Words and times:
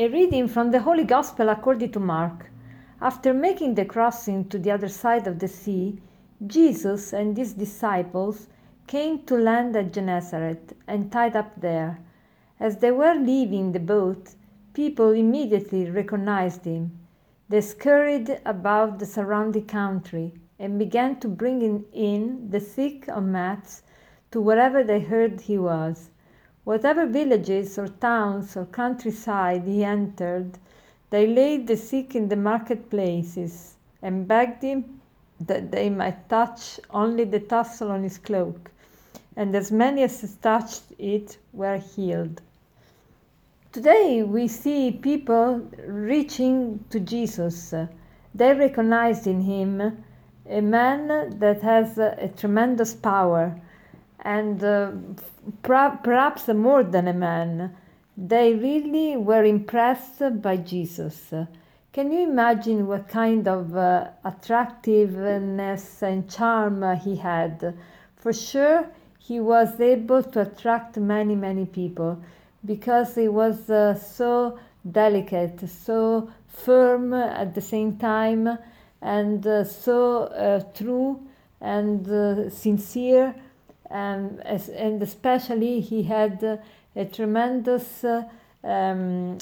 A 0.00 0.08
reading 0.08 0.48
from 0.48 0.70
the 0.70 0.80
Holy 0.80 1.04
Gospel 1.04 1.50
according 1.50 1.92
to 1.92 2.00
Mark. 2.00 2.50
After 3.02 3.34
making 3.34 3.74
the 3.74 3.84
crossing 3.84 4.48
to 4.48 4.58
the 4.58 4.70
other 4.70 4.88
side 4.88 5.26
of 5.26 5.40
the 5.40 5.46
sea, 5.46 6.00
Jesus 6.46 7.12
and 7.12 7.36
his 7.36 7.52
disciples 7.52 8.48
came 8.86 9.24
to 9.24 9.36
land 9.36 9.76
at 9.76 9.92
Gennesaret 9.92 10.74
and 10.88 11.12
tied 11.12 11.36
up 11.36 11.60
there. 11.60 11.98
As 12.58 12.78
they 12.78 12.90
were 12.90 13.14
leaving 13.14 13.72
the 13.72 13.78
boat, 13.78 14.36
people 14.72 15.10
immediately 15.10 15.90
recognized 15.90 16.64
him. 16.64 16.98
They 17.50 17.60
scurried 17.60 18.40
about 18.46 19.00
the 19.00 19.04
surrounding 19.04 19.66
country 19.66 20.32
and 20.58 20.78
began 20.78 21.20
to 21.20 21.28
bring 21.28 21.84
in 21.92 22.48
the 22.48 22.60
sick 22.60 23.06
on 23.10 23.32
mats 23.32 23.82
to 24.30 24.40
wherever 24.40 24.82
they 24.82 25.00
heard 25.00 25.42
he 25.42 25.58
was. 25.58 26.08
Whatever 26.64 27.06
villages 27.06 27.78
or 27.78 27.88
towns 27.88 28.56
or 28.56 28.66
countryside 28.66 29.64
he 29.64 29.82
entered, 29.82 30.58
they 31.10 31.26
laid 31.26 31.66
the 31.66 31.76
sick 31.76 32.14
in 32.14 32.28
the 32.28 32.36
marketplaces 32.36 33.76
and 34.02 34.28
begged 34.28 34.62
him 34.62 35.00
that 35.40 35.70
they 35.70 35.88
might 35.88 36.28
touch 36.28 36.78
only 36.90 37.24
the 37.24 37.40
tassel 37.40 37.90
on 37.90 38.02
his 38.02 38.18
cloak. 38.18 38.70
And 39.36 39.56
as 39.56 39.72
many 39.72 40.02
as 40.02 40.36
touched 40.42 40.82
it 40.98 41.38
were 41.52 41.78
healed. 41.78 42.42
Today 43.72 44.22
we 44.22 44.48
see 44.48 44.90
people 44.90 45.66
reaching 45.86 46.84
to 46.90 47.00
Jesus. 47.00 47.72
They 48.34 48.52
recognized 48.52 49.26
in 49.26 49.40
him 49.40 50.04
a 50.48 50.60
man 50.60 51.38
that 51.38 51.62
has 51.62 51.96
a, 51.96 52.30
tremendous 52.36 52.94
power 52.94 53.60
and 54.22 54.62
uh, 54.62 54.92
perhaps 55.62 56.48
more 56.48 56.82
than 56.82 57.08
a 57.08 57.12
man. 57.12 57.76
They 58.16 58.54
really 58.54 59.16
were 59.16 59.44
impressed 59.44 60.42
by 60.42 60.56
Jesus. 60.58 61.32
Can 61.92 62.12
you 62.12 62.20
imagine 62.20 62.86
what 62.86 63.08
kind 63.08 63.48
of 63.48 63.74
uh, 63.74 64.08
attractiveness 64.24 66.02
and 66.02 66.30
charm 66.30 66.98
he 66.98 67.16
had? 67.16 67.74
For 68.16 68.32
sure, 68.32 68.88
he 69.18 69.40
was 69.40 69.80
able 69.80 70.22
to 70.22 70.42
attract 70.42 70.96
many, 70.98 71.34
many 71.34 71.66
people 71.66 72.22
because 72.64 73.14
he 73.14 73.28
was 73.28 73.70
uh, 73.70 73.94
so 73.94 74.58
delicate, 74.90 75.68
so 75.68 76.30
firm 76.46 77.14
at 77.14 77.54
the 77.54 77.60
same 77.60 77.96
time, 77.96 78.58
and 79.00 79.46
uh, 79.46 79.64
so 79.64 80.24
uh, 80.24 80.60
true 80.74 81.20
and 81.60 82.08
uh, 82.08 82.50
sincere, 82.50 83.34
and, 83.90 84.40
as, 84.46 84.68
and 84.68 85.02
especially 85.02 85.80
he 85.80 86.02
had 86.02 86.42
uh, 86.44 86.56
a 86.96 87.04
tremendous 87.04 88.04
uh, 88.04 88.22
um, 88.64 89.38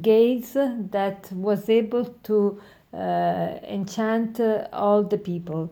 gaze 0.00 0.52
that 0.54 1.30
was 1.32 1.68
able 1.68 2.04
to 2.22 2.60
enchant 2.92 4.40
all 4.72 5.02
the 5.02 5.18
people. 5.18 5.70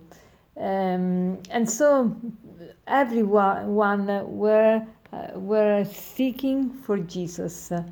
Um, 0.56 1.38
and 1.50 1.68
so 1.68 2.16
everyone 2.86 3.74
were 3.74 4.86
uh, 5.12 5.38
were 5.38 5.84
seeking 5.84 6.70
for 6.70 6.98
Jesus. 6.98 7.70
Uh, 7.70 7.82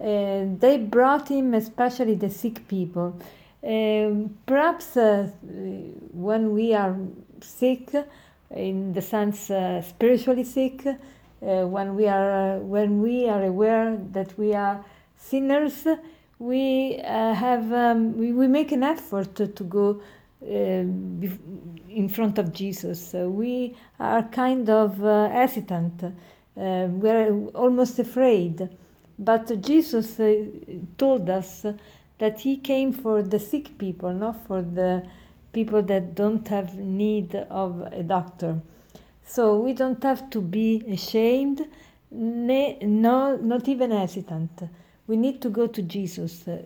they 0.00 0.78
brought 0.78 1.28
him, 1.28 1.54
especially 1.54 2.14
the 2.14 2.30
sick 2.30 2.66
people. 2.68 3.18
Um, 3.62 4.36
perhaps 4.46 4.96
uh, 4.96 5.28
when 6.12 6.52
we 6.52 6.74
are 6.74 6.96
sick, 7.40 7.90
in 8.50 8.92
the 8.92 9.02
sense 9.02 9.50
spiritually 9.86 10.44
sick, 10.44 10.84
when 11.40 11.94
we 11.94 12.08
are 12.08 12.58
when 12.58 13.02
we 13.02 13.28
are 13.28 13.44
aware 13.44 13.96
that 14.12 14.36
we 14.38 14.54
are 14.54 14.84
sinners, 15.16 15.86
we 16.38 17.00
uh, 17.04 17.34
have 17.34 17.72
um, 17.72 18.16
we, 18.16 18.32
we 18.32 18.48
make 18.48 18.72
an 18.72 18.82
effort 18.82 19.34
to, 19.34 19.46
to 19.48 19.64
go 19.64 20.00
uh, 20.42 20.46
in 20.46 22.08
front 22.08 22.38
of 22.38 22.52
Jesus. 22.52 23.14
Uh, 23.14 23.28
we 23.30 23.76
are 23.98 24.22
kind 24.24 24.68
of 24.68 24.98
hesitant 24.98 26.02
uh, 26.56 26.86
we're 26.88 27.48
almost 27.54 27.98
afraid. 27.98 28.68
But 29.18 29.60
Jesus 29.60 30.20
uh, 30.20 30.44
told 30.98 31.28
us 31.28 31.66
that 32.18 32.40
He 32.40 32.56
came 32.58 32.92
for 32.92 33.22
the 33.22 33.38
sick 33.38 33.76
people, 33.78 34.12
not 34.12 34.46
for 34.46 34.62
the 34.62 35.04
people 35.54 35.82
that 35.82 36.14
don't 36.14 36.46
have 36.48 36.74
need 36.74 37.34
of 37.48 37.80
a 37.92 38.02
doctor. 38.02 38.60
So 39.26 39.58
we 39.58 39.72
don't 39.72 40.02
have 40.02 40.28
to 40.30 40.40
be 40.42 40.82
ashamed, 40.88 41.66
ne, 42.10 42.78
no, 42.82 43.36
not 43.36 43.68
even 43.68 43.90
hesitant. 43.90 44.68
We 45.06 45.16
need 45.16 45.40
to 45.42 45.48
go 45.48 45.66
to 45.66 45.82
Jesus. 45.82 46.46
Uh, 46.46 46.62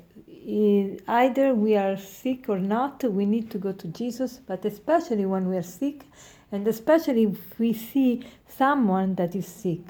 either 1.07 1.55
we 1.55 1.77
are 1.77 1.97
sick 1.97 2.49
or 2.49 2.59
not, 2.59 3.05
we 3.05 3.27
need 3.27 3.51
to 3.51 3.59
go 3.59 3.73
to 3.73 3.89
Jesus, 3.89 4.41
but 4.47 4.65
especially 4.65 5.27
when 5.27 5.49
we 5.49 5.57
are 5.57 5.63
sick, 5.63 6.05
and 6.51 6.67
especially 6.67 7.25
if 7.25 7.59
we 7.59 7.73
see 7.73 8.25
someone 8.49 9.15
that 9.17 9.35
is 9.37 9.47
sick. 9.47 9.83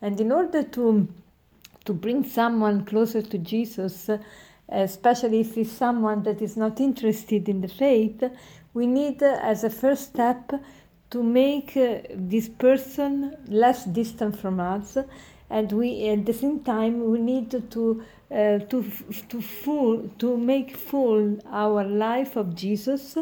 And 0.00 0.20
in 0.20 0.32
order 0.32 0.62
to, 0.62 1.08
to 1.84 1.92
bring 1.92 2.24
someone 2.24 2.84
closer 2.84 3.20
to 3.20 3.38
Jesus, 3.38 4.08
especially 4.70 5.40
if 5.40 5.56
it's 5.56 5.72
someone 5.72 6.22
that 6.22 6.40
is 6.40 6.56
not 6.56 6.80
interested 6.80 7.48
in 7.48 7.60
the 7.60 7.68
faith, 7.68 8.24
we 8.72 8.86
need, 8.86 9.22
as 9.22 9.64
a 9.64 9.70
first 9.70 10.04
step, 10.10 10.52
to 11.10 11.22
make 11.22 11.76
uh, 11.76 11.98
this 12.14 12.48
person 12.48 13.36
less 13.48 13.84
distant 13.84 14.38
from 14.38 14.60
us 14.60 14.96
and 15.50 15.72
we 15.72 16.08
at 16.08 16.24
the 16.24 16.32
same 16.32 16.60
time 16.60 17.10
we 17.10 17.18
need 17.18 17.50
to 17.70 18.02
uh, 18.30 18.58
to 18.60 18.84
to 19.28 19.40
full 19.42 20.08
to 20.18 20.36
make 20.36 20.76
full 20.76 21.38
our 21.50 21.84
life 21.84 22.36
of 22.36 22.54
Jesus 22.54 23.18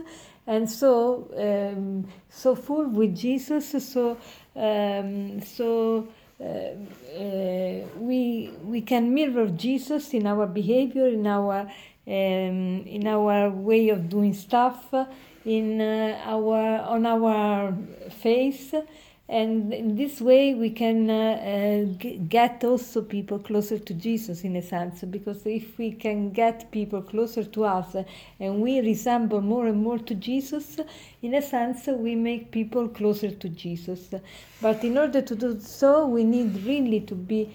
and 0.47 0.71
so 0.71 1.31
um, 1.37 2.07
so 2.29 2.55
full 2.55 2.87
with 2.89 3.17
Jesus 3.17 3.75
so 3.93 4.19
um, 4.55 5.41
so 5.41 6.07
uh, 6.07 6.11
uh, 6.11 6.28
we 7.99 8.53
we 8.63 8.81
can 8.81 9.13
mirror 9.13 9.49
Jesus 9.49 10.15
in 10.15 10.27
our 10.27 10.47
behavior 10.47 11.09
in 11.09 11.27
our 11.27 11.61
um, 12.07 12.85
in 12.87 13.07
our 13.07 13.51
way 13.51 13.89
of 13.89 14.09
doing 14.09 14.33
stuff 14.33 14.95
in 15.45 15.81
uh, 15.81 16.21
our 16.25 16.79
on 16.81 17.07
our 17.07 17.75
face 18.11 18.73
and 19.29 19.75
in 19.75 19.95
this 19.97 20.21
way 20.21 20.55
we 20.55 20.71
can 20.71 21.11
uh, 21.11 21.15
uh, 21.15 21.85
get 22.29 22.65
also 22.65 23.03
people 23.03 23.39
closer 23.39 23.79
to 23.79 23.93
jesus 23.93 24.43
in 24.43 24.57
a 24.57 24.63
sense 24.63 25.03
because 25.05 25.45
if 25.45 25.77
we 25.77 25.93
can 25.93 26.31
get 26.31 26.71
people 26.71 27.03
closer 27.03 27.45
to 27.45 27.65
us 27.65 27.95
uh, 27.95 28.03
and 28.41 28.61
we 28.61 28.81
resemble 28.81 29.41
more 29.41 29.67
and 29.67 29.83
more 29.83 29.99
to 29.99 30.15
jesus 30.15 30.79
in 31.21 31.35
a 31.35 31.43
sense 31.43 31.87
we 31.87 32.15
make 32.15 32.51
people 32.51 32.89
closer 32.89 33.31
to 33.31 33.49
jesus. 33.49 34.15
But 34.61 34.85
in 34.85 34.97
order 34.99 35.23
to 35.23 35.35
do 35.35 35.61
so 35.61 36.07
we 36.07 36.25
need 36.25 36.65
really 36.65 37.01
to 37.01 37.15
be 37.15 37.53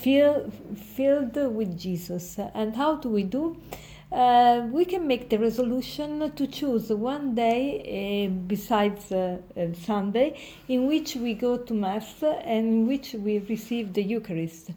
fill, 0.00 0.50
filled 0.96 1.36
with 1.36 1.78
jesus. 1.78 2.38
And 2.54 2.76
how 2.76 2.96
do 2.96 3.08
we 3.08 3.22
do 3.22 3.56
uh, 4.12 4.66
we 4.72 4.84
can 4.84 5.06
make 5.06 5.28
the 5.30 5.38
resolution 5.38 6.32
to 6.32 6.46
choose 6.46 6.88
one 6.90 7.34
day 7.34 8.26
uh, 8.26 8.30
besides 8.46 9.12
uh, 9.12 9.38
uh, 9.56 9.66
Sunday 9.84 10.36
in 10.68 10.86
which 10.88 11.14
we 11.14 11.34
go 11.34 11.56
to 11.56 11.74
Mass 11.74 12.22
and 12.22 12.66
in 12.66 12.86
which 12.86 13.14
we 13.14 13.38
receive 13.38 13.92
the 13.92 14.02
Eucharist. 14.02 14.70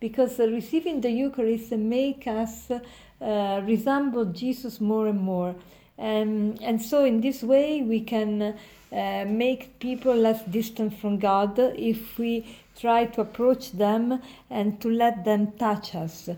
Because 0.00 0.38
receiving 0.38 1.00
the 1.00 1.10
Eucharist 1.10 1.70
make 1.72 2.26
us 2.26 2.70
uh, 2.70 3.60
resemble 3.64 4.24
Jesus 4.24 4.80
more 4.80 5.06
and 5.06 5.20
more. 5.20 5.54
Um, 5.98 6.56
and 6.62 6.80
so, 6.80 7.04
in 7.04 7.20
this 7.20 7.42
way, 7.42 7.82
we 7.82 8.00
can 8.00 8.42
uh, 8.90 9.24
make 9.28 9.78
people 9.78 10.14
less 10.14 10.42
distant 10.44 10.98
from 10.98 11.18
God 11.18 11.58
if 11.58 12.18
we 12.18 12.46
try 12.74 13.04
to 13.04 13.20
approach 13.20 13.72
them 13.72 14.22
and 14.48 14.80
to 14.80 14.88
let 14.88 15.26
them 15.26 15.52
touch 15.58 15.94
us. 15.94 16.30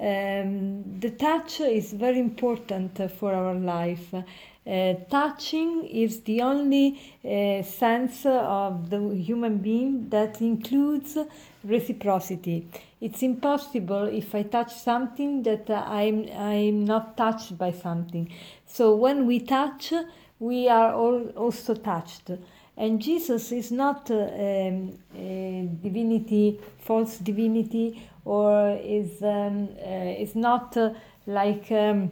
Um, 0.00 0.98
the 0.98 1.10
touch 1.10 1.60
is 1.60 1.92
very 1.92 2.18
important 2.18 2.98
for 3.18 3.34
our 3.34 3.54
life. 3.54 4.14
Uh, 4.14 4.94
touching 5.10 5.84
is 5.86 6.20
the 6.22 6.40
only 6.40 6.98
uh, 7.22 7.62
sense 7.62 8.24
of 8.24 8.88
the 8.88 9.14
human 9.14 9.58
being 9.58 10.08
that 10.08 10.40
includes 10.40 11.18
reciprocity. 11.64 12.66
It's 13.00 13.22
impossible 13.22 14.04
if 14.04 14.34
I 14.34 14.44
touch 14.44 14.72
something 14.74 15.42
that 15.42 15.68
I'm, 15.68 16.28
I'm 16.34 16.84
not 16.86 17.18
touched 17.18 17.58
by 17.58 17.72
something. 17.72 18.32
So 18.66 18.94
when 18.94 19.26
we 19.26 19.40
touch, 19.40 19.92
we 20.38 20.68
are 20.68 20.94
all 20.94 21.28
also 21.36 21.74
touched. 21.74 22.30
And 22.80 22.98
Jesus 22.98 23.52
is 23.52 23.70
not 23.70 24.10
uh, 24.10 24.14
um, 24.14 24.98
divinity, 25.82 26.58
false 26.78 27.18
divinity, 27.18 28.08
or 28.24 28.78
is 28.82 29.22
um, 29.22 29.68
uh, 29.84 30.24
is 30.24 30.34
not 30.34 30.74
uh, 30.78 30.94
like 31.26 31.70
um, 31.70 32.10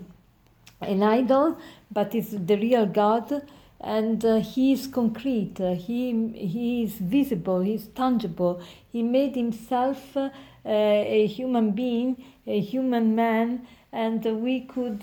an 0.82 1.02
idol, 1.02 1.56
but 1.90 2.14
is 2.14 2.36
the 2.50 2.58
real 2.58 2.84
God. 2.84 3.42
and 3.80 4.24
uh, 4.24 4.40
he 4.40 4.72
is 4.72 4.86
concrete. 4.88 5.58
Uh, 5.58 5.74
he 5.74 6.12
he 6.36 6.82
is 6.82 6.94
visible. 7.16 7.60
He 7.60 7.74
is 7.80 7.88
tangible. 7.94 8.60
He 8.92 9.02
made 9.02 9.36
himself 9.36 10.16
uh, 10.16 10.30
a 10.64 11.26
human 11.26 11.70
being, 11.70 12.22
a 12.46 12.60
human 12.60 13.14
man, 13.14 13.66
and 13.90 14.22
we 14.44 14.60
could 14.74 15.00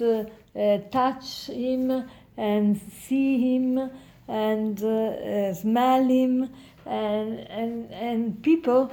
touch 0.92 1.48
him 1.48 2.04
and 2.38 2.80
see 3.08 3.56
him 3.56 3.90
and 4.28 4.82
uh, 4.84 5.54
smell 5.54 6.04
him, 6.04 6.50
and 6.86 7.40
and 7.40 7.92
and 7.92 8.42
people 8.44 8.92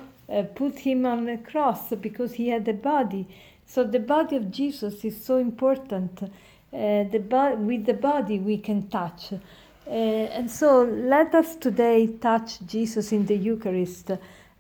put 0.55 0.79
him 0.79 1.05
on 1.05 1.27
the 1.27 1.37
cross 1.39 1.91
because 2.01 2.35
he 2.35 2.49
had 2.49 2.67
a 2.69 2.73
body. 2.73 3.27
So 3.67 3.85
the 3.85 4.01
body 4.01 4.37
of 4.37 4.51
Jesus 4.51 5.05
is 5.05 5.25
so 5.25 5.37
important. 5.39 6.21
the 6.71 7.23
bo- 7.29 7.57
with 7.57 7.85
the 7.85 7.95
body 7.95 8.39
we 8.39 8.57
can 8.57 8.89
touch. 8.89 9.35
Uh, 9.87 9.91
and 9.91 10.51
so 10.51 10.85
let 10.85 11.35
us 11.35 11.57
today 11.57 12.07
touch 12.07 12.65
Jesus 12.67 13.11
in 13.13 13.27
the 13.27 13.37
Eucharist 13.37 14.13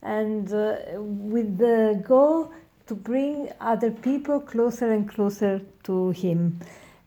and 0.03 0.53
uh, 0.53 0.77
with 0.99 1.59
the 1.59 2.03
goal 2.07 2.53
to 2.89 2.95
bring 2.95 3.49
other 3.61 3.93
people 3.93 4.41
closer 4.41 4.91
and 4.91 5.09
closer 5.09 5.61
to 5.85 6.11
Him. 6.11 6.59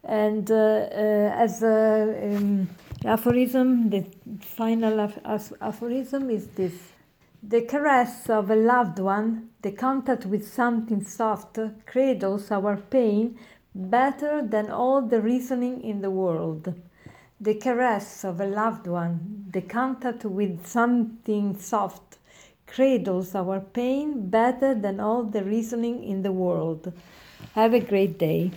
And 0.04 0.50
uh, 0.50 0.56
uh 0.56 1.34
as 1.36 1.62
a 1.62 2.38
um, 2.38 2.70
aphorism, 3.04 3.90
the 3.90 4.06
final 4.40 5.12
aphorism 5.62 6.30
is 6.30 6.48
this 6.50 6.74
The 7.44 7.62
caress 7.62 8.30
of 8.30 8.50
a 8.50 8.56
loved 8.56 9.00
one, 9.00 9.50
the 9.62 9.72
contact 9.72 10.26
with 10.26 10.48
something 10.48 11.04
soft, 11.04 11.60
cradles 11.86 12.52
our 12.52 12.78
pain 12.78 13.38
better 13.74 14.42
than 14.42 14.70
all 14.70 15.02
the 15.02 15.22
reasoning 15.22 15.82
in 15.82 16.02
the 16.02 16.12
world 16.12 16.74
the 17.40 17.54
caress 17.54 18.24
of 18.24 18.40
a 18.40 18.46
loved 18.46 18.88
one, 18.88 19.46
the 19.52 19.62
contact 19.62 20.24
with 20.24 20.66
something 20.66 21.58
soft, 21.58 22.18
cradles 22.66 23.36
our 23.36 23.60
pain 23.60 24.30
better 24.30 24.74
than 24.74 25.00
all 25.00 25.24
the 25.24 25.44
reasoning 25.44 26.04
in 26.04 26.24
the 26.24 26.32
world. 26.32 26.94
Have 27.54 27.74
a 27.74 27.80
great 27.80 28.18
day. 28.18 28.52